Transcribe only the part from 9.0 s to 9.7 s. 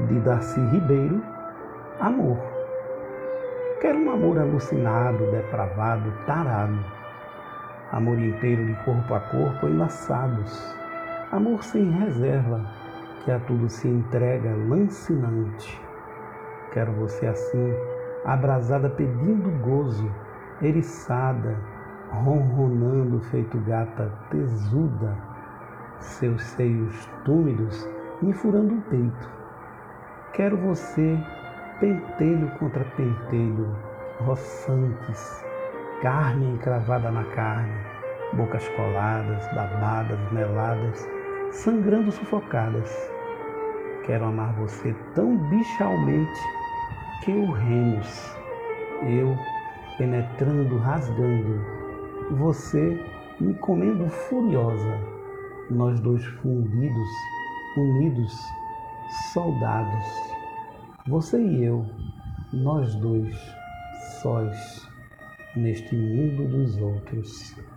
a corpo,